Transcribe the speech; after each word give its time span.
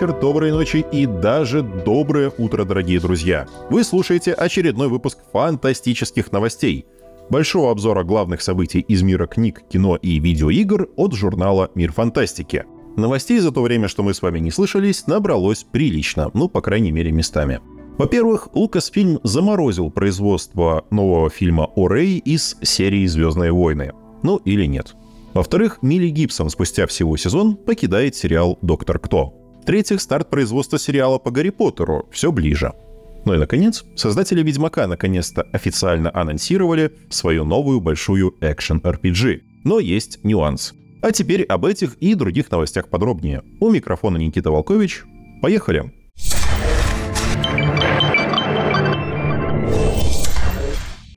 вечер, 0.00 0.18
доброй 0.18 0.50
ночи 0.50 0.82
и 0.92 1.04
даже 1.04 1.62
доброе 1.62 2.32
утро, 2.38 2.64
дорогие 2.64 3.00
друзья. 3.00 3.46
Вы 3.68 3.84
слушаете 3.84 4.32
очередной 4.32 4.88
выпуск 4.88 5.18
фантастических 5.30 6.32
новостей. 6.32 6.86
Большого 7.28 7.70
обзора 7.70 8.02
главных 8.02 8.40
событий 8.40 8.80
из 8.80 9.02
мира 9.02 9.26
книг, 9.26 9.60
кино 9.68 9.96
и 9.96 10.18
видеоигр 10.18 10.88
от 10.96 11.12
журнала 11.12 11.70
«Мир 11.74 11.92
фантастики». 11.92 12.64
Новостей 12.96 13.40
за 13.40 13.52
то 13.52 13.60
время, 13.60 13.88
что 13.88 14.02
мы 14.02 14.14
с 14.14 14.22
вами 14.22 14.38
не 14.38 14.50
слышались, 14.50 15.06
набралось 15.06 15.66
прилично, 15.70 16.30
ну, 16.32 16.48
по 16.48 16.62
крайней 16.62 16.92
мере, 16.92 17.12
местами. 17.12 17.60
Во-первых, 17.98 18.48
Лукасфильм 18.54 19.20
заморозил 19.22 19.90
производство 19.90 20.86
нового 20.90 21.28
фильма 21.28 21.68
о 21.74 21.88
Рэй 21.88 22.16
из 22.16 22.56
серии 22.62 23.06
«Звездные 23.06 23.52
войны». 23.52 23.92
Ну 24.22 24.38
или 24.46 24.64
нет. 24.64 24.94
Во-вторых, 25.34 25.80
Милли 25.82 26.08
Гибсон 26.08 26.48
спустя 26.48 26.86
всего 26.86 27.18
сезон 27.18 27.54
покидает 27.54 28.16
сериал 28.16 28.56
«Доктор 28.62 28.98
Кто». 28.98 29.39
В-третьих, 29.62 30.00
старт 30.00 30.30
производства 30.30 30.78
сериала 30.78 31.18
по 31.18 31.30
Гарри 31.30 31.50
Поттеру 31.50 32.08
все 32.10 32.32
ближе. 32.32 32.72
Ну 33.26 33.34
и, 33.34 33.38
наконец, 33.38 33.84
создатели 33.94 34.42
«Ведьмака» 34.42 34.86
наконец-то 34.86 35.42
официально 35.52 36.10
анонсировали 36.14 36.92
свою 37.10 37.44
новую 37.44 37.80
большую 37.80 38.34
экшен-RPG. 38.40 39.42
Но 39.64 39.78
есть 39.78 40.24
нюанс. 40.24 40.72
А 41.02 41.12
теперь 41.12 41.44
об 41.44 41.66
этих 41.66 41.94
и 41.96 42.14
других 42.14 42.50
новостях 42.50 42.88
подробнее. 42.88 43.42
У 43.60 43.70
микрофона 43.70 44.16
Никита 44.16 44.50
Волкович. 44.50 45.04
Поехали! 45.42 45.92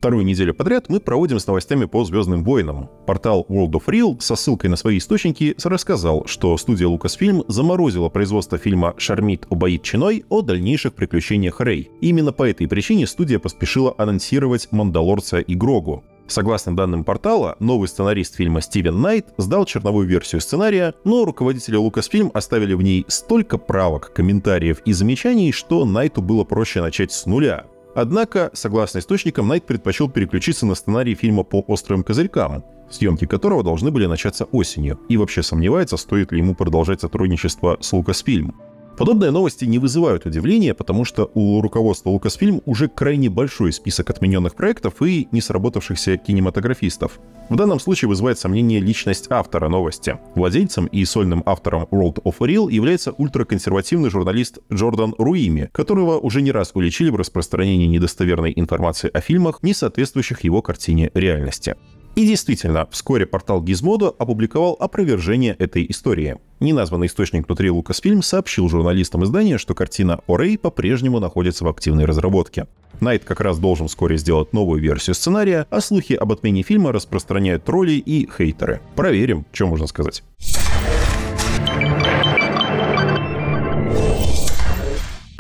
Вторую 0.04 0.26
неделю 0.26 0.54
подряд 0.54 0.90
мы 0.90 1.00
проводим 1.00 1.40
с 1.40 1.48
новостями 1.48 1.86
по 1.86 2.04
«Звездным 2.04 2.44
войнам». 2.44 2.90
Портал 3.08 3.46
World 3.48 3.72
of 3.72 3.86
Real 3.86 4.20
со 4.20 4.36
ссылкой 4.36 4.70
на 4.70 4.76
свои 4.76 4.98
источники 4.98 5.56
рассказал, 5.64 6.26
что 6.26 6.58
студия 6.58 6.90
Lucasfilm 6.90 7.46
заморозила 7.48 8.10
производство 8.10 8.58
фильма 8.58 8.96
«Шармит 8.98 9.46
убоит 9.50 9.82
чиной» 9.84 10.26
о 10.28 10.42
дальнейших 10.42 10.94
приключениях 10.94 11.62
Рэй. 11.62 11.90
Именно 12.02 12.34
по 12.34 12.44
этой 12.44 12.68
причине 12.68 13.08
студия 13.08 13.40
поспешила 13.40 13.96
анонсировать 13.98 14.68
«Мандалорца» 14.72 15.40
и 15.40 15.56
«Грогу». 15.56 16.04
Согласно 16.28 16.76
данным 16.76 17.06
портала, 17.06 17.56
новый 17.62 17.88
сценарист 17.88 18.36
фильма 18.36 18.60
Стивен 18.60 19.00
Найт 19.00 19.28
сдал 19.38 19.64
черновую 19.64 20.06
версию 20.06 20.42
сценария, 20.42 20.96
но 21.06 21.24
руководители 21.24 21.80
Lucasfilm 21.80 22.30
оставили 22.34 22.74
в 22.74 22.82
ней 22.82 23.06
столько 23.08 23.58
правок, 23.58 24.12
комментариев 24.14 24.82
и 24.84 24.92
замечаний, 24.92 25.54
что 25.54 25.86
Найту 25.86 26.22
было 26.22 26.44
проще 26.44 26.82
начать 26.82 27.14
с 27.14 27.26
нуля. 27.26 27.68
Однако, 27.96 28.50
согласно 28.54 29.00
источникам, 29.00 29.48
Найт 29.48 29.66
предпочел 29.66 30.10
переключиться 30.10 30.66
на 30.66 30.76
сценарий 30.76 31.16
фильма 31.16 31.44
по 31.44 31.60
«Острым 31.68 32.04
козырькам», 32.04 32.64
съемки 32.90 33.26
которого 33.26 33.64
должны 33.64 33.92
были 33.92 34.08
начаться 34.08 34.46
осенью, 34.46 35.00
и 35.10 35.18
вообще 35.18 35.44
сомневается, 35.44 35.98
стоит 35.98 36.32
ли 36.32 36.40
ему 36.40 36.56
продолжать 36.56 37.02
сотрудничество 37.02 37.78
с 37.82 37.94
Lucasfilm. 37.94 38.54
Подобные 38.98 39.32
новости 39.32 39.66
не 39.66 39.80
вызывают 39.80 40.28
удивления, 40.28 40.76
потому 40.76 41.04
что 41.04 41.32
у 41.34 41.62
руководства 41.62 42.12
Lucasfilm 42.12 42.62
уже 42.66 42.88
крайне 42.88 43.28
большой 43.28 43.74
список 43.74 44.12
отмененных 44.12 44.54
проектов 44.54 45.02
и 45.02 45.28
не 45.32 45.42
сработавшихся 45.42 46.18
кинематографистов. 46.18 47.20
В 47.50 47.56
данном 47.56 47.80
случае 47.80 48.10
вызывает 48.10 48.38
сомнение 48.38 48.80
личность 48.80 49.26
автора 49.32 49.68
новости. 49.68 50.20
Владельцем 50.36 50.86
и 50.86 51.04
сольным 51.06 51.42
автором 51.46 51.84
World 51.92 52.22
of 52.24 52.36
Real 52.40 52.72
является 52.72 53.14
ультраконсервативный 53.14 54.12
журналист 54.12 54.60
Джордан 54.72 55.16
Руими, 55.18 55.70
которого 55.74 56.20
уже 56.20 56.44
не 56.44 56.52
раз 56.52 56.72
уличили 56.76 57.10
в 57.10 57.16
распространении 57.16 57.88
недостоверной 57.88 58.54
информации 58.56 59.10
о 59.12 59.22
фильмах, 59.22 59.64
не 59.64 59.74
соответствующих 59.74 60.44
его 60.44 60.62
картине 60.62 61.10
реальности. 61.16 61.76
И 62.16 62.28
действительно, 62.28 62.88
вскоре 62.92 63.26
портал 63.26 63.64
Gizmodo 63.64 64.16
опубликовал 64.20 64.78
опровержение 64.80 65.56
этой 65.58 65.86
истории. 65.90 66.38
Неназванный 66.60 67.08
источник 67.08 67.48
внутри 67.48 67.70
Lucasfilm 67.70 68.22
сообщил 68.22 68.70
журналистам 68.70 69.24
издания, 69.24 69.58
что 69.58 69.74
картина 69.74 70.20
о 70.28 70.38
Рэй 70.38 70.60
по-прежнему 70.60 71.20
находится 71.20 71.66
в 71.66 71.70
активной 71.70 72.06
разработке. 72.06 72.68
Найт 73.02 73.24
как 73.24 73.42
раз 73.42 73.58
должен 73.58 73.88
вскоре 73.88 74.18
сделать 74.18 74.54
новую 74.54 74.80
версию 74.80 75.16
сценария, 75.16 75.66
а 75.72 75.82
слухи 75.82 76.14
об 76.14 76.32
отмене 76.32 76.62
фильма 76.62 76.92
распространяют 76.92 77.64
тролли 77.64 77.94
и 77.94 78.30
хейтеры. 78.30 78.80
Проверим, 78.96 79.46
что 79.52 79.68
можно 79.68 79.88
сказать. 79.88 80.24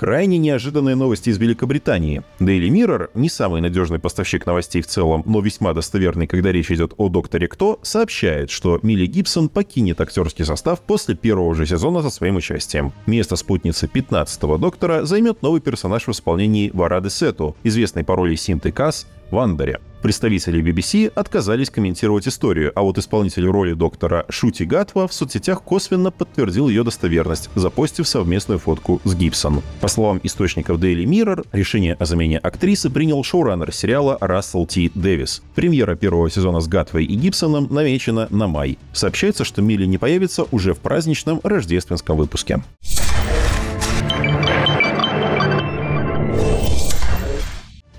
Крайне 0.03 0.37
неожиданные 0.37 0.97
новости 0.97 1.29
из 1.29 1.37
Великобритании. 1.37 2.23
Daily 2.41 2.67
Mirror, 2.67 3.11
не 3.13 3.29
самый 3.29 3.61
надежный 3.61 3.99
поставщик 3.99 4.45
новостей 4.45 4.81
в 4.81 4.85
целом, 4.85 5.23
но 5.25 5.39
весьма 5.39 5.71
достоверный, 5.71 6.27
когда 6.27 6.51
речь 6.51 6.71
идет 6.71 6.93
о 6.97 7.07
Докторе 7.07 7.47
Кто, 7.47 7.79
сообщает, 7.83 8.49
что 8.49 8.81
Милли 8.81 9.05
Гибсон 9.05 9.47
покинет 9.47 10.01
актерский 10.01 10.43
состав 10.43 10.81
после 10.81 11.15
первого 11.15 11.55
же 11.55 11.65
сезона 11.65 12.01
со 12.01 12.09
своим 12.09 12.35
участием. 12.35 12.91
Место 13.05 13.37
спутницы 13.37 13.85
15-го 13.85 14.57
Доктора 14.57 15.05
займет 15.05 15.41
новый 15.41 15.61
персонаж 15.61 16.05
в 16.05 16.11
исполнении 16.11 16.69
Варады 16.73 17.09
Сету, 17.09 17.55
известный 17.63 18.03
по 18.03 18.17
роли 18.17 18.35
Синты 18.35 18.73
Касс 18.73 19.07
в 19.31 19.39
Андере. 19.39 19.79
Представители 20.03 20.61
BBC 20.61 21.07
отказались 21.15 21.69
комментировать 21.69 22.27
историю, 22.27 22.73
а 22.75 22.81
вот 22.81 22.97
исполнитель 22.97 23.45
роли 23.45 23.71
доктора 23.71 24.25
Шути 24.27 24.63
Гатва 24.63 25.07
в 25.07 25.13
соцсетях 25.13 25.63
косвенно 25.63 26.11
подтвердил 26.11 26.67
ее 26.67 26.83
достоверность, 26.83 27.49
запостив 27.55 28.05
совместную 28.05 28.59
фотку 28.59 28.99
с 29.05 29.15
Гибсон. 29.15 29.61
По 29.79 29.87
словам 29.87 30.19
источников 30.21 30.81
Daily 30.81 31.05
Mirror, 31.05 31.47
решение 31.53 31.93
о 31.93 32.03
замене 32.03 32.37
актрисы 32.37 32.89
принял 32.89 33.23
шоураннер 33.23 33.71
сериала 33.71 34.17
Рассел 34.19 34.65
Т. 34.65 34.91
Дэвис. 34.93 35.41
Премьера 35.55 35.95
первого 35.95 36.29
сезона 36.29 36.59
с 36.59 36.67
Гатвой 36.67 37.05
и 37.05 37.15
Гибсоном 37.15 37.69
намечена 37.71 38.27
на 38.29 38.47
май. 38.47 38.77
Сообщается, 38.91 39.45
что 39.45 39.61
Милли 39.61 39.85
не 39.85 39.97
появится 39.97 40.43
уже 40.51 40.73
в 40.73 40.79
праздничном 40.79 41.39
рождественском 41.45 42.17
выпуске. 42.17 42.61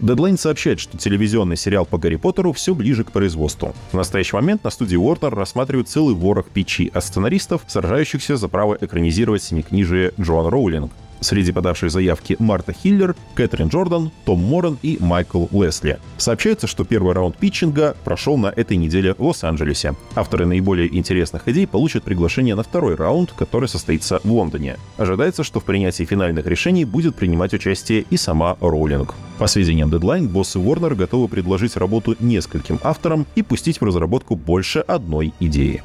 Deadline 0.04 0.36
сообщает, 0.36 0.80
что 0.80 0.98
телевизионный 0.98 1.56
сериал 1.56 1.86
по 1.86 1.96
Гарри 1.96 2.16
Поттеру 2.16 2.52
все 2.52 2.74
ближе 2.74 3.04
к 3.04 3.10
производству. 3.10 3.74
В 3.90 3.94
настоящий 3.96 4.36
момент 4.36 4.62
на 4.62 4.68
студии 4.68 4.98
Warner 4.98 5.34
рассматривают 5.34 5.88
целый 5.88 6.14
ворох 6.14 6.50
печи 6.50 6.90
от 6.92 7.02
сценаристов, 7.06 7.62
сражающихся 7.66 8.36
за 8.36 8.48
право 8.48 8.76
экранизировать 8.78 9.42
семикнижие 9.42 10.12
Джоан 10.20 10.48
Роулинг. 10.48 10.92
Среди 11.24 11.52
подавших 11.52 11.90
заявки 11.90 12.36
Марта 12.38 12.74
Хиллер, 12.74 13.16
Кэтрин 13.34 13.68
Джордан, 13.68 14.10
Том 14.26 14.44
Моран 14.44 14.78
и 14.82 14.98
Майкл 15.00 15.46
Лесли. 15.52 15.98
Сообщается, 16.18 16.66
что 16.66 16.84
первый 16.84 17.14
раунд 17.14 17.38
питчинга 17.38 17.96
прошел 18.04 18.36
на 18.36 18.48
этой 18.48 18.76
неделе 18.76 19.14
в 19.14 19.22
Лос-Анджелесе. 19.22 19.94
Авторы 20.16 20.44
наиболее 20.44 20.94
интересных 20.94 21.48
идей 21.48 21.66
получат 21.66 22.04
приглашение 22.04 22.54
на 22.54 22.62
второй 22.62 22.94
раунд, 22.94 23.32
который 23.32 23.70
состоится 23.70 24.20
в 24.22 24.30
Лондоне. 24.30 24.76
Ожидается, 24.98 25.44
что 25.44 25.60
в 25.60 25.64
принятии 25.64 26.04
финальных 26.04 26.44
решений 26.44 26.84
будет 26.84 27.16
принимать 27.16 27.54
участие 27.54 28.04
и 28.10 28.18
сама 28.18 28.58
Роулинг. 28.60 29.14
По 29.38 29.46
сведениям 29.46 29.88
Deadline, 29.88 30.28
боссы 30.28 30.58
Warner 30.58 30.94
готовы 30.94 31.28
предложить 31.28 31.78
работу 31.78 32.16
нескольким 32.20 32.78
авторам 32.82 33.26
и 33.34 33.40
пустить 33.40 33.80
в 33.80 33.84
разработку 33.84 34.36
больше 34.36 34.80
одной 34.80 35.32
идеи. 35.40 35.82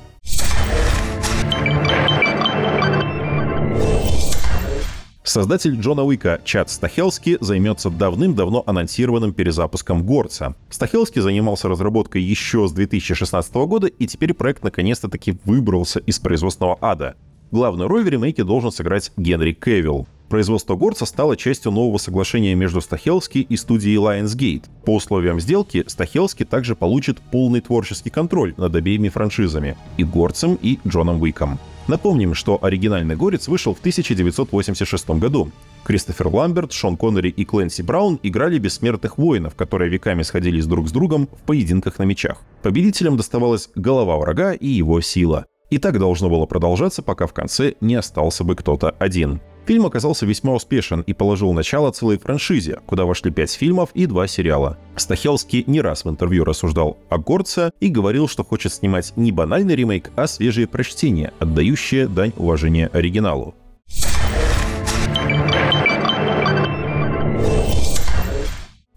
Создатель 5.29 5.79
Джона 5.79 6.03
Уика 6.03 6.41
Чад 6.43 6.71
Стахелски 6.71 7.37
займется 7.39 7.91
давным-давно 7.91 8.63
анонсированным 8.65 9.31
перезапуском 9.31 10.03
Горца. 10.03 10.55
Стахелски 10.71 11.19
занимался 11.19 11.67
разработкой 11.67 12.23
еще 12.23 12.67
с 12.67 12.71
2016 12.71 13.53
года, 13.53 13.85
и 13.85 14.07
теперь 14.07 14.33
проект 14.33 14.63
наконец-то 14.63 15.07
таки 15.07 15.37
выбрался 15.45 15.99
из 15.99 16.17
производственного 16.17 16.79
ада. 16.81 17.15
Главную 17.51 17.87
роль 17.87 18.03
в 18.03 18.07
ремейке 18.07 18.43
должен 18.43 18.71
сыграть 18.71 19.11
Генри 19.17 19.53
Кевилл. 19.53 20.07
Производство 20.29 20.75
Горца 20.75 21.05
стало 21.05 21.35
частью 21.35 21.71
нового 21.71 21.97
соглашения 21.97 22.53
между 22.53 22.81
Стахелски 22.81 23.39
и 23.39 23.57
студией 23.57 23.97
Lionsgate. 23.97 24.65
По 24.85 24.95
условиям 24.95 25.39
сделки 25.39 25.83
Стахелски 25.87 26.45
также 26.45 26.75
получит 26.75 27.17
полный 27.19 27.61
творческий 27.61 28.11
контроль 28.11 28.53
над 28.55 28.75
обеими 28.75 29.09
франшизами— 29.09 29.75
и 29.97 30.03
Горцем, 30.03 30.57
и 30.61 30.77
Джоном 30.87 31.19
Уиком. 31.21 31.59
Напомним, 31.87 32.35
что 32.35 32.59
оригинальный 32.61 33.15
«Горец» 33.15 33.47
вышел 33.47 33.73
в 33.73 33.79
1986 33.79 35.09
году. 35.11 35.51
Кристофер 35.83 36.27
Ламберт, 36.27 36.71
Шон 36.71 36.95
Коннери 36.95 37.29
и 37.29 37.43
Кленси 37.43 37.81
Браун 37.81 38.19
играли 38.21 38.59
бессмертных 38.59 39.17
воинов, 39.17 39.55
которые 39.55 39.89
веками 39.89 40.21
сходились 40.21 40.67
друг 40.67 40.87
с 40.87 40.91
другом 40.91 41.27
в 41.27 41.41
поединках 41.47 41.97
на 41.97 42.03
мечах. 42.03 42.37
Победителям 42.61 43.17
доставалась 43.17 43.69
голова 43.73 44.17
врага 44.17 44.53
и 44.53 44.67
его 44.67 45.01
сила. 45.01 45.47
И 45.71 45.79
так 45.79 45.97
должно 45.97 46.29
было 46.29 46.45
продолжаться, 46.45 47.01
пока 47.01 47.25
в 47.25 47.33
конце 47.33 47.73
не 47.81 47.95
остался 47.95 48.43
бы 48.43 48.55
кто-то 48.55 48.91
один. 48.99 49.41
Фильм 49.69 49.85
оказался 49.85 50.25
весьма 50.25 50.55
успешен 50.55 51.01
и 51.01 51.13
положил 51.13 51.53
начало 51.53 51.91
целой 51.91 52.17
франшизе, 52.17 52.79
куда 52.87 53.05
вошли 53.05 53.29
пять 53.29 53.51
фильмов 53.51 53.91
и 53.93 54.07
два 54.07 54.25
сериала. 54.25 54.79
Стахелский 54.95 55.63
не 55.67 55.79
раз 55.79 56.05
в 56.05 56.09
интервью 56.09 56.43
рассуждал 56.43 56.97
о 57.07 57.19
Горце 57.19 57.71
и 57.79 57.89
говорил, 57.89 58.27
что 58.27 58.43
хочет 58.43 58.73
снимать 58.73 59.13
не 59.15 59.31
банальный 59.31 59.75
ремейк, 59.75 60.09
а 60.15 60.25
свежие 60.25 60.65
прочтения, 60.65 61.33
отдающие 61.37 62.07
дань 62.07 62.33
уважения 62.35 62.87
оригиналу. 62.91 63.53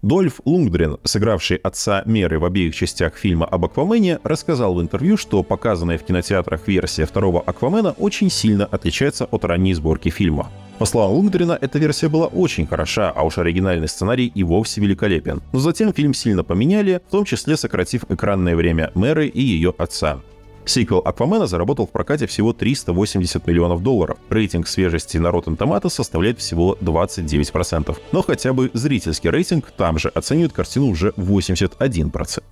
Дольф 0.01 0.41
Лунгдрен, 0.43 0.97
сыгравший 1.03 1.57
отца 1.57 2.01
Меры 2.05 2.39
в 2.39 2.45
обеих 2.45 2.75
частях 2.75 3.15
фильма 3.15 3.45
об 3.45 3.63
Аквамене, 3.63 4.19
рассказал 4.23 4.73
в 4.73 4.81
интервью, 4.81 5.17
что 5.17 5.43
показанная 5.43 5.99
в 5.99 6.03
кинотеатрах 6.03 6.67
версия 6.67 7.05
второго 7.05 7.41
Аквамена 7.41 7.91
очень 7.91 8.29
сильно 8.29 8.65
отличается 8.65 9.25
от 9.25 9.45
ранней 9.45 9.75
сборки 9.75 10.09
фильма. 10.09 10.51
По 10.83 10.87
словам 10.87 11.11
Лунгдрена, 11.11 11.57
эта 11.61 11.79
версия 11.79 12.09
была 12.09 12.27
очень 12.27 12.67
хороша, 12.67 13.09
а 13.09 13.23
уж 13.23 13.37
оригинальный 13.37 13.87
сценарий 13.87 14.29
и 14.35 14.43
вовсе 14.43 14.81
великолепен. 14.81 15.41
Но 15.53 15.59
затем 15.59 15.93
фильм 15.93 16.13
сильно 16.13 16.43
поменяли, 16.43 16.99
в 17.07 17.09
том 17.09 17.23
числе 17.23 17.55
сократив 17.55 18.03
экранное 18.09 18.53
время 18.53 18.91
Мэры 18.93 19.27
и 19.27 19.41
ее 19.41 19.73
отца. 19.77 20.19
Сиквел 20.65 20.99
Аквамена 21.05 21.47
заработал 21.47 21.87
в 21.87 21.91
прокате 21.91 22.27
всего 22.27 22.51
380 22.51 23.47
миллионов 23.47 23.81
долларов. 23.81 24.17
Рейтинг 24.29 24.67
свежести 24.67 25.15
на 25.19 25.27
Rotten 25.27 25.55
Tomatoes 25.55 25.91
составляет 25.91 26.39
всего 26.39 26.77
29%. 26.81 27.95
Но 28.11 28.21
хотя 28.21 28.51
бы 28.51 28.69
зрительский 28.73 29.29
рейтинг 29.29 29.71
там 29.71 29.97
же 29.97 30.09
оценивает 30.09 30.51
картину 30.51 30.87
уже 30.87 31.13
81%. 31.15 32.43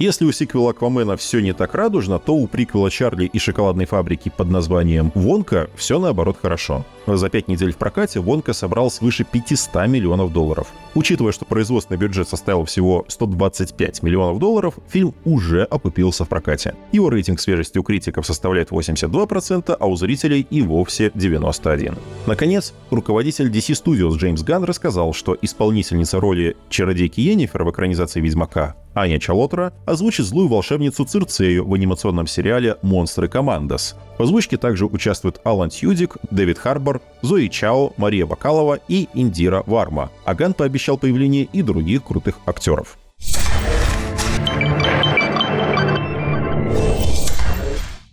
Если 0.00 0.24
у 0.24 0.32
сиквела 0.32 0.70
Аквамена 0.70 1.16
все 1.16 1.38
не 1.38 1.52
так 1.52 1.72
радужно, 1.72 2.18
то 2.18 2.34
у 2.34 2.48
приквела 2.48 2.90
Чарли 2.90 3.26
и 3.26 3.38
шоколадной 3.38 3.84
фабрики 3.84 4.28
под 4.36 4.50
названием 4.50 5.12
Вонка 5.14 5.70
все 5.76 6.00
наоборот 6.00 6.36
хорошо. 6.42 6.84
За 7.06 7.28
пять 7.28 7.46
недель 7.46 7.72
в 7.72 7.76
прокате 7.76 8.18
Вонка 8.18 8.54
собрал 8.54 8.90
свыше 8.90 9.22
500 9.22 9.86
миллионов 9.86 10.32
долларов. 10.32 10.66
Учитывая, 10.96 11.30
что 11.30 11.44
производственный 11.44 11.96
бюджет 11.96 12.28
составил 12.28 12.64
всего 12.64 13.04
125 13.06 14.02
миллионов 14.02 14.40
долларов, 14.40 14.74
фильм 14.88 15.14
уже 15.24 15.62
окупился 15.62 16.24
в 16.24 16.28
прокате. 16.28 16.74
Его 16.90 17.08
рейтинг 17.08 17.38
свежести 17.38 17.78
у 17.78 17.84
критиков 17.84 18.26
составляет 18.26 18.70
82%, 18.70 19.76
а 19.78 19.86
у 19.86 19.94
зрителей 19.94 20.44
и 20.50 20.62
вовсе 20.62 21.12
91%. 21.14 21.96
Наконец, 22.26 22.74
руководитель 22.90 23.48
DC 23.48 23.84
Studios 23.84 24.16
Джеймс 24.16 24.42
Ганн 24.42 24.64
рассказал, 24.64 25.12
что 25.12 25.38
исполнительница 25.40 26.18
роли 26.18 26.56
чародейки 26.68 27.20
Йеннифер 27.20 27.62
в 27.62 27.70
экранизации 27.70 28.20
«Ведьмака» 28.20 28.74
Аня 28.94 29.18
Чалотра 29.18 29.72
озвучит 29.86 30.24
злую 30.24 30.48
волшебницу 30.48 31.04
Цирцею 31.04 31.66
в 31.66 31.74
анимационном 31.74 32.28
сериале 32.28 32.76
«Монстры 32.82 33.26
Командос». 33.26 33.96
В 34.18 34.22
озвучке 34.22 34.56
также 34.56 34.86
участвуют 34.86 35.40
Алан 35.42 35.70
Тьюдик, 35.70 36.16
Дэвид 36.30 36.58
Харбор, 36.58 37.02
Зои 37.20 37.48
Чао, 37.48 37.92
Мария 37.96 38.24
Бакалова 38.24 38.78
и 38.86 39.08
Индира 39.14 39.64
Варма. 39.66 40.10
Аган 40.24 40.54
пообещал 40.54 40.96
появление 40.96 41.48
и 41.52 41.62
других 41.62 42.04
крутых 42.04 42.38
актеров. 42.46 42.96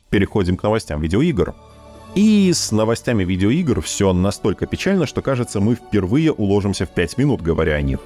Переходим 0.09 0.57
к 0.57 0.63
новостям 0.63 0.99
видеоигр. 0.99 1.53
И 2.15 2.51
с 2.51 2.71
новостями 2.71 3.23
видеоигр 3.23 3.81
все 3.81 4.11
настолько 4.11 4.65
печально, 4.65 5.05
что 5.05 5.21
кажется, 5.21 5.61
мы 5.61 5.75
впервые 5.75 6.33
уложимся 6.33 6.85
в 6.85 6.89
5 6.89 7.17
минут, 7.19 7.41
говоря 7.41 7.75
о 7.75 7.81
них. 7.81 7.99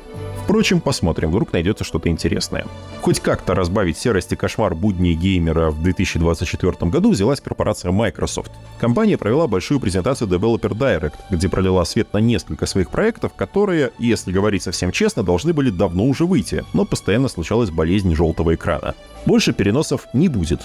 Впрочем, 0.45 0.79
посмотрим, 0.79 1.31
вдруг 1.31 1.53
найдется 1.53 1.83
что-то 1.83 2.07
интересное. 2.07 2.67
Хоть 3.01 3.19
как-то 3.19 3.55
разбавить 3.55 3.97
серость 3.97 4.31
и 4.31 4.35
кошмар 4.35 4.75
будней 4.75 5.15
геймера 5.15 5.71
в 5.71 5.81
2024 5.81 6.91
году 6.91 7.09
взялась 7.09 7.41
корпорация 7.41 7.91
Microsoft. 7.91 8.51
Компания 8.79 9.17
провела 9.17 9.47
большую 9.47 9.79
презентацию 9.79 10.29
Developer 10.29 10.69
Direct, 10.69 11.15
где 11.31 11.49
пролила 11.49 11.83
свет 11.83 12.13
на 12.13 12.19
несколько 12.19 12.67
своих 12.67 12.91
проектов, 12.91 13.33
которые, 13.33 13.91
если 13.97 14.31
говорить 14.31 14.61
совсем 14.61 14.91
честно, 14.91 15.23
должны 15.23 15.51
были 15.51 15.71
давно 15.71 16.05
уже 16.05 16.27
выйти, 16.27 16.63
но 16.73 16.85
постоянно 16.85 17.27
случалась 17.27 17.71
болезнь 17.71 18.13
желтого 18.13 18.53
экрана. 18.53 18.93
Больше 19.25 19.51
переносов 19.51 20.07
не 20.13 20.29
будет. 20.29 20.61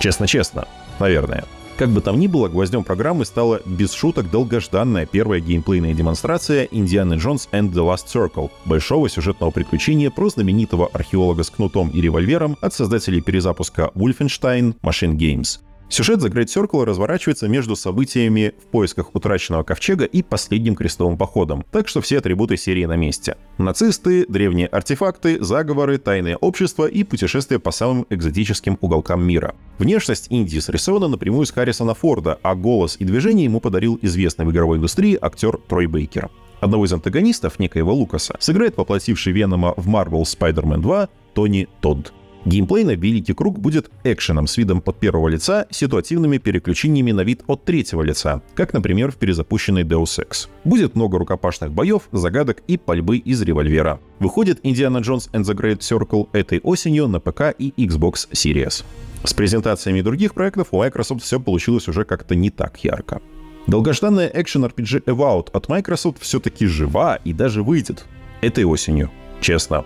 Честно-честно, 0.00 0.66
наверное. 0.98 1.44
Как 1.80 1.88
бы 1.88 2.02
там 2.02 2.20
ни 2.20 2.26
было, 2.26 2.48
гвоздем 2.48 2.84
программы 2.84 3.24
стала 3.24 3.62
без 3.64 3.94
шуток 3.94 4.30
долгожданная 4.30 5.06
первая 5.06 5.40
геймплейная 5.40 5.94
демонстрация 5.94 6.68
«Индиана 6.70 7.14
Джонс 7.14 7.48
and 7.52 7.72
the 7.72 7.76
Last 7.76 8.04
Circle»— 8.12 8.50
большого 8.66 9.08
сюжетного 9.08 9.50
приключения 9.50 10.10
про 10.10 10.28
знаменитого 10.28 10.90
археолога 10.92 11.42
с 11.42 11.48
кнутом 11.48 11.88
и 11.88 12.02
револьвером 12.02 12.58
от 12.60 12.74
создателей 12.74 13.22
перезапуска 13.22 13.92
Wolfenstein 13.94 14.74
Machine 14.82 15.16
Games. 15.16 15.60
Сюжет 15.90 16.20
The 16.20 16.30
Great 16.30 16.46
Circle 16.46 16.84
разворачивается 16.84 17.48
между 17.48 17.74
событиями 17.74 18.54
в 18.62 18.66
поисках 18.66 19.12
утраченного 19.12 19.64
ковчега 19.64 20.04
и 20.04 20.22
последним 20.22 20.76
крестовым 20.76 21.18
походом, 21.18 21.64
так 21.72 21.88
что 21.88 22.00
все 22.00 22.18
атрибуты 22.18 22.56
серии 22.56 22.84
на 22.84 22.94
месте. 22.94 23.36
Нацисты, 23.58 24.24
древние 24.28 24.68
артефакты, 24.68 25.42
заговоры, 25.42 25.98
тайные 25.98 26.36
общества 26.36 26.86
и 26.86 27.02
путешествия 27.02 27.58
по 27.58 27.72
самым 27.72 28.06
экзотическим 28.08 28.78
уголкам 28.80 29.26
мира. 29.26 29.56
Внешность 29.78 30.28
Индии 30.30 30.60
срисована 30.60 31.08
напрямую 31.08 31.44
с 31.44 31.50
Харрисона 31.50 31.94
Форда, 31.94 32.38
а 32.40 32.54
голос 32.54 32.94
и 33.00 33.04
движение 33.04 33.46
ему 33.46 33.58
подарил 33.58 33.98
известный 34.00 34.44
в 34.44 34.52
игровой 34.52 34.78
индустрии 34.78 35.18
актер 35.20 35.58
Трой 35.68 35.86
Бейкер. 35.86 36.30
Одного 36.60 36.84
из 36.84 36.92
антагонистов, 36.92 37.58
некоего 37.58 37.92
Лукаса, 37.92 38.36
сыграет 38.38 38.76
воплотивший 38.76 39.32
Венома 39.32 39.74
в 39.76 39.88
Marvel 39.88 40.22
Spider-Man 40.22 40.82
2 40.82 41.08
Тони 41.34 41.66
Тодд. 41.80 42.12
Геймплей 42.46 42.84
на 42.84 42.92
«Великий 42.92 43.34
круг» 43.34 43.58
будет 43.58 43.90
экшеном 44.02 44.46
с 44.46 44.56
видом 44.56 44.82
от 44.86 44.98
первого 44.98 45.28
лица, 45.28 45.66
ситуативными 45.70 46.38
переключениями 46.38 47.12
на 47.12 47.20
вид 47.20 47.42
от 47.46 47.64
третьего 47.64 48.02
лица, 48.02 48.40
как, 48.54 48.72
например, 48.72 49.12
в 49.12 49.16
перезапущенной 49.16 49.82
Deus 49.82 50.18
Ex. 50.18 50.48
Будет 50.64 50.94
много 50.94 51.18
рукопашных 51.18 51.70
боев, 51.70 52.08
загадок 52.12 52.62
и 52.66 52.78
пальбы 52.78 53.18
из 53.18 53.42
револьвера. 53.42 54.00
Выходит 54.20 54.60
«Индиана 54.62 54.98
Джонс 54.98 55.28
and 55.32 55.42
the 55.42 55.54
Great 55.54 55.80
Circle» 55.80 56.28
этой 56.32 56.60
осенью 56.60 57.08
на 57.08 57.20
ПК 57.20 57.54
и 57.58 57.74
Xbox 57.76 58.30
Series. 58.32 58.84
С 59.22 59.34
презентациями 59.34 60.00
других 60.00 60.32
проектов 60.32 60.68
у 60.70 60.78
Microsoft 60.78 61.22
все 61.22 61.38
получилось 61.38 61.88
уже 61.88 62.04
как-то 62.04 62.34
не 62.34 62.48
так 62.48 62.82
ярко. 62.82 63.20
Долгожданная 63.66 64.30
экшен 64.32 64.64
RPG 64.64 65.04
Evout 65.04 65.50
от 65.52 65.68
Microsoft 65.68 66.22
все-таки 66.22 66.64
жива 66.64 67.16
и 67.16 67.34
даже 67.34 67.62
выйдет. 67.62 68.06
Этой 68.40 68.64
осенью. 68.64 69.10
Честно, 69.42 69.84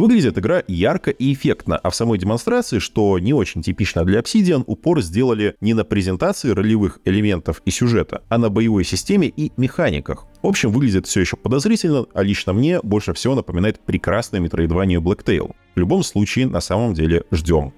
Выглядит 0.00 0.38
игра 0.38 0.62
ярко 0.66 1.10
и 1.10 1.30
эффектно, 1.34 1.76
а 1.76 1.90
в 1.90 1.94
самой 1.94 2.16
демонстрации, 2.16 2.78
что 2.78 3.18
не 3.18 3.34
очень 3.34 3.62
типично 3.62 4.02
для 4.02 4.20
Obsidian, 4.20 4.64
упор 4.66 5.02
сделали 5.02 5.56
не 5.60 5.74
на 5.74 5.84
презентации 5.84 6.52
ролевых 6.52 7.00
элементов 7.04 7.60
и 7.66 7.70
сюжета, 7.70 8.22
а 8.30 8.38
на 8.38 8.48
боевой 8.48 8.82
системе 8.84 9.28
и 9.28 9.52
механиках. 9.58 10.24
В 10.42 10.46
общем, 10.46 10.72
выглядит 10.72 11.06
все 11.06 11.20
еще 11.20 11.36
подозрительно, 11.36 12.06
а 12.14 12.22
лично 12.22 12.54
мне 12.54 12.80
больше 12.82 13.12
всего 13.12 13.34
напоминает 13.34 13.78
прекрасное 13.80 14.40
метроидванию 14.40 15.02
Blacktail. 15.02 15.54
В 15.74 15.78
любом 15.78 16.02
случае, 16.02 16.46
на 16.46 16.62
самом 16.62 16.94
деле, 16.94 17.24
ждем. 17.30 17.74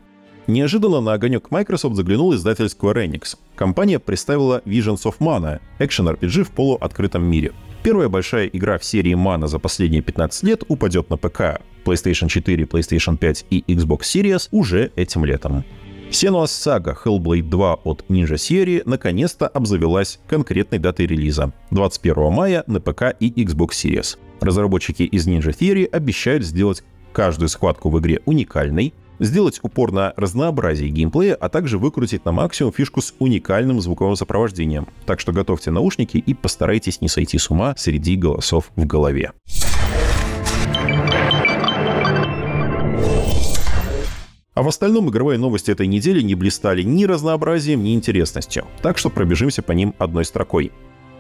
Неожиданно 0.47 1.01
на 1.01 1.15
огонек 1.15 1.51
Microsoft 1.51 1.97
заглянул 1.97 2.33
издатель 2.37 2.67
Square 2.67 3.05
Enix. 3.05 3.37
Компания 3.57 3.99
представила 3.99 4.63
Visions 4.65 5.03
of 5.07 5.15
Mana, 5.19 5.59
экшен-RPG 5.81 6.45
в 6.45 6.53
полуоткрытом 6.53 7.25
мире. 7.25 7.53
Первая 7.83 8.09
большая 8.09 8.47
игра 8.47 8.79
в 8.79 8.85
серии 8.85 9.15
Mana 9.15 9.49
за 9.49 9.59
последние 9.59 10.03
15 10.03 10.45
лет 10.45 10.63
упадет 10.69 11.11
на 11.11 11.17
ПК, 11.17 11.61
PlayStation 11.85 12.29
4, 12.29 12.65
PlayStation 12.65 13.17
5 13.17 13.47
и 13.51 13.65
Xbox 13.67 14.03
Series 14.03 14.49
уже 14.53 14.93
этим 14.95 15.25
летом. 15.25 15.65
Senua's 16.11 16.47
Saga 16.47 16.95
Hellblade 16.95 17.43
2 17.43 17.75
от 17.83 18.05
Ninja 18.09 18.37
серии 18.37 18.83
наконец-то 18.87 19.49
обзавелась 19.49 20.21
конкретной 20.29 20.79
датой 20.79 21.07
релиза— 21.07 21.53
21 21.73 22.31
мая 22.31 22.63
на 22.69 22.81
ПК 22.81 23.17
и 23.19 23.33
Xbox 23.43 23.71
Series. 23.71 24.17
Разработчики 24.41 25.03
из 25.03 25.27
Ninja 25.27 25.51
Theory 25.51 25.87
обещают 25.87 26.45
сделать 26.45 26.85
каждую 27.13 27.49
схватку 27.49 27.91
в 27.91 27.99
игре 27.99 28.21
уникальной, 28.27 28.95
сделать 29.23 29.61
упор 29.63 29.93
на 29.93 30.13
разнообразие 30.17 30.91
геймплея, 30.91 31.35
а 31.35 31.49
также 31.49 31.79
выкрутить 31.79 32.25
на 32.25 32.33
максимум 32.33 32.73
фишку 32.73 33.01
с 33.01 33.15
уникальным 33.19 33.81
звуковым 33.81 34.17
сопровождением. 34.17 34.87
Так 35.07 35.21
что 35.21 35.33
готовьте 35.33 35.71
наушники 35.71 36.19
и 36.19 36.35
постарайтесь 36.35 37.01
не 37.01 37.09
сойти 37.09 37.39
с 37.39 37.51
ума 37.51 37.75
среди 37.77 38.17
голосов 38.17 38.71
в 38.77 38.85
голове. 38.85 39.33
А 44.55 44.63
в 44.63 44.69
остальном 44.69 45.09
игровые 45.09 45.39
новости 45.39 45.71
этой 45.71 45.87
недели 45.87 46.21
не 46.21 46.35
блистали 46.35 46.83
ни 46.83 47.05
разнообразием, 47.05 47.83
ни 47.83 47.95
интересностью. 47.95 48.67
Так 48.83 48.99
что 48.99 49.09
пробежимся 49.09 49.63
по 49.63 49.73
ним 49.73 49.95
одной 49.99 50.27
строкой. 50.27 50.73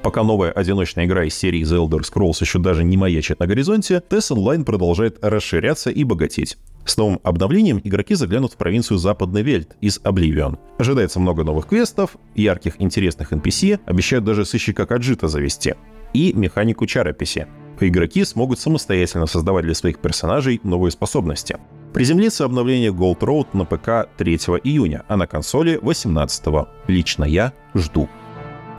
Пока 0.02 0.22
новая 0.22 0.50
одиночная 0.50 1.06
игра 1.06 1.24
из 1.24 1.34
серии 1.34 1.62
The 1.62 1.78
Elder 1.78 2.00
Scrolls 2.00 2.38
еще 2.40 2.58
даже 2.58 2.84
не 2.84 2.96
маячит 2.96 3.38
на 3.38 3.46
горизонте, 3.46 4.02
TES 4.06 4.36
Online 4.36 4.64
продолжает 4.64 5.24
расширяться 5.24 5.90
и 5.90 6.04
богатеть. 6.04 6.58
С 6.84 6.96
новым 6.96 7.20
обновлением 7.22 7.80
игроки 7.82 8.14
заглянут 8.14 8.54
в 8.54 8.56
провинцию 8.56 8.98
Западный 8.98 9.42
Вельт 9.42 9.76
из 9.80 10.00
Oblivion. 10.00 10.58
Ожидается 10.78 11.20
много 11.20 11.44
новых 11.44 11.66
квестов, 11.66 12.16
ярких 12.34 12.80
интересных 12.80 13.32
NPC, 13.32 13.80
обещают 13.86 14.24
даже 14.24 14.44
сыщика 14.44 14.86
Каджита 14.86 15.28
завести. 15.28 15.74
И 16.12 16.32
механику 16.32 16.86
чарописи. 16.86 17.46
Игроки 17.80 18.24
смогут 18.24 18.60
самостоятельно 18.60 19.26
создавать 19.26 19.64
для 19.64 19.74
своих 19.74 19.98
персонажей 19.98 20.60
новые 20.62 20.92
способности. 20.92 21.56
Приземлится 21.92 22.44
обновление 22.44 22.90
Gold 22.90 23.20
Road 23.20 23.48
на 23.54 23.64
ПК 23.64 24.08
3 24.16 24.36
июня, 24.64 25.04
а 25.08 25.16
на 25.16 25.26
консоли 25.26 25.78
18. 25.82 26.44
Лично 26.86 27.24
я 27.24 27.52
жду. 27.74 28.08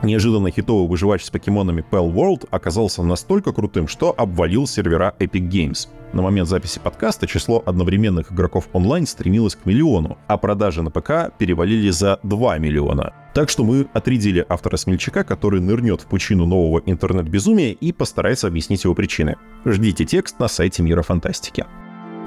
Неожиданно 0.04 0.50
хитовый 0.50 0.86
выживач 0.86 1.24
с 1.24 1.30
покемонами 1.30 1.82
Pell 1.90 2.12
World 2.12 2.46
оказался 2.50 3.02
настолько 3.02 3.52
крутым, 3.52 3.88
что 3.88 4.14
обвалил 4.16 4.66
сервера 4.66 5.14
Epic 5.18 5.48
Games. 5.48 5.88
На 6.12 6.20
момент 6.20 6.46
записи 6.46 6.78
подкаста 6.78 7.26
число 7.26 7.62
одновременных 7.64 8.30
игроков 8.30 8.68
онлайн 8.74 9.06
стремилось 9.06 9.56
к 9.56 9.64
миллиону, 9.64 10.18
а 10.28 10.36
продажи 10.36 10.82
на 10.82 10.90
ПК 10.90 11.32
перевалили 11.38 11.88
за 11.88 12.20
2 12.22 12.58
миллиона. 12.58 13.14
Так 13.32 13.48
что 13.48 13.64
мы 13.64 13.86
отрядили 13.94 14.44
автора 14.46 14.76
смельчака, 14.76 15.24
который 15.24 15.60
нырнет 15.60 16.02
в 16.02 16.06
пучину 16.06 16.44
нового 16.44 16.82
интернет-безумия 16.84 17.72
и 17.72 17.90
постарается 17.90 18.46
объяснить 18.46 18.84
его 18.84 18.94
причины. 18.94 19.36
Ждите 19.64 20.04
текст 20.04 20.38
на 20.38 20.48
сайте 20.48 20.82
Мира 20.82 21.00
Фантастики. 21.00 21.64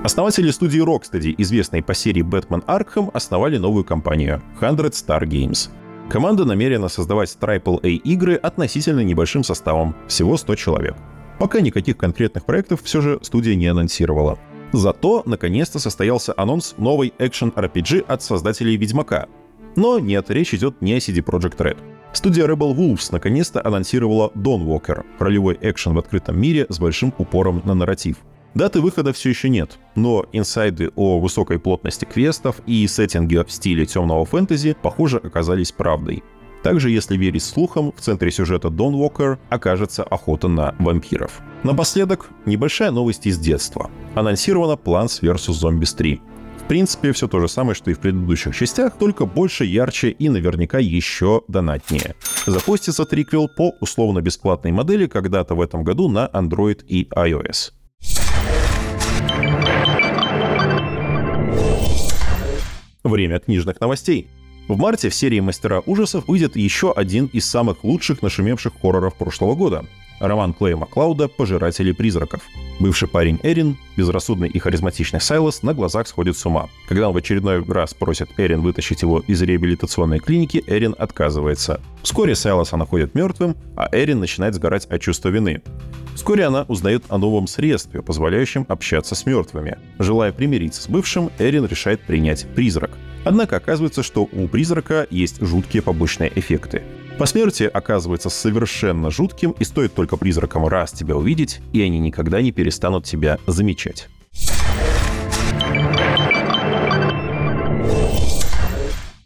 Основатели 0.04 0.50
студии 0.50 0.84
Rocksteady, 0.84 1.36
известной 1.38 1.84
по 1.84 1.94
серии 1.94 2.24
Batman 2.24 2.66
Arkham, 2.66 3.12
основали 3.14 3.58
новую 3.58 3.84
компанию— 3.84 4.42
100 4.58 4.68
Star 4.88 5.24
Games. 5.24 5.70
Команда 6.10 6.46
намерена 6.46 6.88
создавать 6.88 7.38
AAA 7.40 7.98
игры 7.98 8.36
относительно 8.36 9.02
небольшим 9.02 9.44
составом, 9.44 9.94
всего 10.08 10.38
100 10.38 10.56
человек. 10.56 10.96
Пока 11.38 11.60
никаких 11.60 11.98
конкретных 11.98 12.46
проектов 12.46 12.82
все 12.84 13.02
же 13.02 13.20
студия 13.22 13.56
не 13.56 13.68
анонсировала. 13.68 14.40
Зато, 14.72 15.24
наконец-то, 15.26 15.80
состоялся 15.80 16.34
анонс 16.38 16.76
новой 16.78 17.14
экшен-RPG 17.20 18.06
от 18.08 18.24
создателей 18.24 18.78
Ведьмака. 18.78 19.28
Но 19.76 20.00
нет, 20.00 20.30
речь 20.30 20.54
идет 20.54 20.82
не 20.82 20.94
о 20.94 20.98
CD 20.98 21.24
Projekt 21.24 21.58
Red. 21.58 21.78
Студия 22.14 22.48
Rebel 22.48 22.74
Wolves 22.74 23.10
наконец-то 23.12 23.62
анонсировала 23.64 24.32
Dawn 24.34 24.66
Walker, 24.66 25.06
ролевой 25.20 25.58
экшен 25.62 25.94
в 25.94 26.00
открытом 26.00 26.40
мире 26.40 26.66
с 26.70 26.80
большим 26.80 27.14
упором 27.18 27.62
на 27.66 27.76
нарратив. 27.76 28.18
Даты 28.54 28.82
выхода 28.82 29.14
все 29.14 29.30
еще 29.30 29.50
нет, 29.50 29.78
но 29.96 30.26
инсайды 30.32 30.92
о 30.96 31.20
высокой 31.20 31.60
плотности 31.60 32.06
квестов 32.06 32.62
и 32.66 32.88
сеттинге 32.88 33.44
в 33.44 33.52
стиле 33.52 33.86
темного 33.86 34.26
фэнтези, 34.26 34.76
похоже, 34.82 35.18
оказались 35.18 35.72
правдой. 35.72 36.24
Также, 36.64 36.90
если 36.90 37.16
верить 37.18 37.44
слухам, 37.44 37.94
в 37.96 38.02
центре 38.02 38.32
сюжета 38.32 38.70
Дон 38.70 38.96
Уокер 38.96 39.40
окажется 39.50 40.04
охота 40.04 40.48
на 40.48 40.76
вампиров. 40.80 41.40
Напоследок, 41.64 42.30
небольшая 42.46 42.92
новость 42.92 43.28
из 43.28 43.38
детства. 43.38 43.90
Анонсировано 44.16 44.74
Plants 44.74 45.22
vs. 45.22 45.52
Zombies 45.52 45.96
3. 45.96 46.22
В 46.58 46.68
принципе, 46.68 47.14
все 47.14 47.30
то 47.30 47.40
же 47.40 47.48
самое, 47.48 47.76
что 47.76 47.92
и 47.92 47.94
в 47.94 48.00
предыдущих 48.00 48.54
частях, 48.54 48.98
только 48.98 49.26
больше, 49.26 49.64
ярче 49.64 50.10
и 50.10 50.28
наверняка 50.28 50.80
еще 50.80 51.44
донатнее. 51.48 52.16
Запустится 52.46 53.06
триквел 53.06 53.48
по 53.48 53.74
условно-бесплатной 53.80 54.74
модели 54.74 55.08
когда-то 55.08 55.56
в 55.56 55.62
этом 55.62 55.84
году 55.86 56.10
на 56.10 56.30
Android 56.34 56.84
и 56.86 57.08
iOS. 57.16 57.72
Время 63.08 63.40
книжных 63.40 63.80
новостей. 63.80 64.28
В 64.68 64.78
марте 64.78 65.08
в 65.10 65.16
серии 65.16 65.40
«Мастера 65.40 65.82
ужасов» 65.86 66.28
выйдет 66.28 66.58
еще 66.58 66.92
один 66.92 67.28
из 67.28 67.50
самых 67.50 67.86
лучших 67.86 68.22
нашумевших 68.22 68.74
хорроров 68.82 69.16
прошлого 69.16 69.56
года— 69.56 69.86
роман 70.20 70.54
Клея 70.54 70.76
Маклауда 70.76 71.28
«Пожиратели 71.28 71.92
призраков». 71.92 72.42
Бывший 72.80 73.08
парень 73.08 73.40
Эрин, 73.44 73.78
безрассудный 73.96 74.50
и 74.50 74.60
харизматичный 74.60 75.22
Сайлос, 75.22 75.64
на 75.64 75.74
глазах 75.74 76.08
сходит 76.08 76.38
с 76.38 76.46
ума. 76.46 76.70
Когда 76.88 77.08
он 77.08 77.14
в 77.14 77.18
очередной 77.18 77.64
раз 77.64 77.94
просит 77.94 78.30
Эрин 78.38 78.62
вытащить 78.62 79.02
его 79.02 79.24
из 79.26 79.42
реабилитационной 79.42 80.20
клиники, 80.20 80.64
Эрин 80.68 80.96
отказывается. 80.98 81.82
Вскоре 82.04 82.36
Сайлоса 82.36 82.78
находят 82.78 83.16
мертвым, 83.16 83.56
а 83.76 83.90
Эрин 83.92 84.20
начинает 84.20 84.54
сгорать 84.56 84.86
от 84.86 85.02
чувства 85.02 85.30
вины. 85.30 85.62
Вскоре 86.18 86.44
она 86.44 86.66
узнает 86.68 87.06
о 87.08 87.18
новом 87.18 87.48
средстве, 87.48 88.02
позволяющем 88.02 88.66
общаться 88.68 89.16
с 89.16 89.26
мертвыми. 89.26 89.78
Желая 90.00 90.34
примириться 90.34 90.82
с 90.82 90.90
бывшим, 90.90 91.32
Эрин 91.40 91.66
решает 91.66 92.02
принять 92.02 92.46
призрак— 92.54 92.92
Однако 93.28 93.58
оказывается, 93.58 94.04
что 94.04 94.24
у 94.32 94.48
призрака 94.48 95.06
есть 95.10 95.42
жуткие 95.42 95.84
побочные 95.84 96.32
эффекты. 96.34 96.84
По 97.18 97.26
смерти 97.26 97.64
оказывается 97.64 98.30
совершенно 98.30 99.12
жутким, 99.12 99.52
и 99.52 99.66
стоит 99.66 99.94
только 99.94 100.16
призракам 100.16 100.66
раз 100.66 100.94
тебя 100.94 101.18
увидеть, 101.18 101.60
и 101.74 101.82
они 101.82 102.00
никогда 102.00 102.42
не 102.42 102.54
перестанут 102.54 103.04
тебя 103.04 103.38
замечать. 103.46 104.08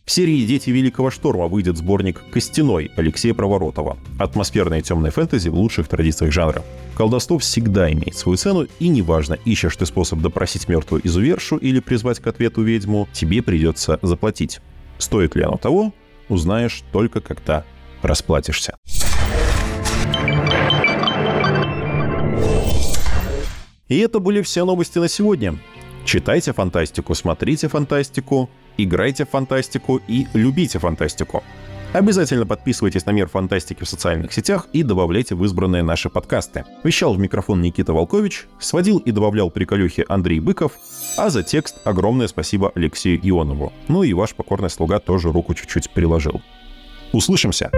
В 0.05 0.11
серии 0.11 0.45
«Дети 0.45 0.71
Великого 0.71 1.11
Шторма» 1.11 1.47
выйдет 1.47 1.77
сборник 1.77 2.21
«Костяной» 2.31 2.91
Алексея 2.97 3.33
Проворотова. 3.33 3.97
Атмосферная 4.19 4.81
темная 4.81 5.11
фэнтези 5.11 5.49
в 5.49 5.55
лучших 5.55 5.87
традициях 5.87 6.33
жанра. 6.33 6.63
Колдовство 6.95 7.37
всегда 7.37 7.91
имеет 7.91 8.15
свою 8.15 8.35
цену, 8.35 8.67
и 8.79 8.87
неважно, 8.87 9.37
ищешь 9.45 9.75
ты 9.75 9.85
способ 9.85 10.19
допросить 10.19 10.67
мертвую 10.67 11.05
изувершу 11.05 11.57
или 11.57 11.79
призвать 11.79 12.19
к 12.19 12.27
ответу 12.27 12.63
ведьму, 12.63 13.07
тебе 13.13 13.41
придется 13.43 13.99
заплатить. 14.01 14.59
Стоит 14.97 15.35
ли 15.35 15.43
оно 15.43 15.57
того, 15.57 15.93
узнаешь 16.29 16.83
только 16.91 17.21
когда 17.21 17.63
расплатишься. 18.01 18.75
И 23.87 23.97
это 23.97 24.19
были 24.19 24.41
все 24.41 24.65
новости 24.65 24.97
на 24.99 25.07
сегодня. 25.07 25.59
Читайте 26.11 26.51
фантастику, 26.51 27.15
смотрите 27.15 27.69
фантастику, 27.69 28.49
играйте 28.75 29.23
в 29.23 29.29
фантастику 29.29 30.01
и 30.09 30.27
любите 30.33 30.77
фантастику. 30.77 31.41
Обязательно 31.93 32.45
подписывайтесь 32.45 33.05
на 33.05 33.11
Мир 33.11 33.29
Фантастики 33.29 33.85
в 33.85 33.87
социальных 33.87 34.33
сетях 34.33 34.67
и 34.73 34.83
добавляйте 34.83 35.35
в 35.35 35.45
избранные 35.45 35.83
наши 35.83 36.09
подкасты. 36.09 36.65
Вещал 36.83 37.13
в 37.13 37.17
микрофон 37.17 37.61
Никита 37.61 37.93
Волкович, 37.93 38.47
сводил 38.59 38.97
и 38.97 39.11
добавлял 39.11 39.49
приколюхи 39.49 40.03
Андрей 40.09 40.41
Быков, 40.41 40.73
а 41.15 41.29
за 41.29 41.43
текст 41.43 41.77
огромное 41.85 42.27
спасибо 42.27 42.73
Алексею 42.75 43.17
Ионову. 43.23 43.71
Ну 43.87 44.03
и 44.03 44.11
ваш 44.11 44.35
покорный 44.35 44.69
слуга 44.69 44.99
тоже 44.99 45.31
руку 45.31 45.53
чуть-чуть 45.53 45.91
приложил. 45.91 46.41
Услышимся! 47.13 47.71